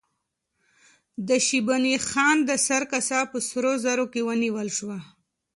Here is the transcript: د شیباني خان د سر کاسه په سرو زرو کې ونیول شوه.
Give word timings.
د 1.27 1.29
شیباني 1.47 1.95
خان 2.07 2.37
د 2.49 2.51
سر 2.67 2.83
کاسه 2.91 3.19
په 3.31 3.37
سرو 3.47 3.73
زرو 3.83 4.05
کې 4.13 4.21
ونیول 4.27 4.67
شوه. 4.77 4.97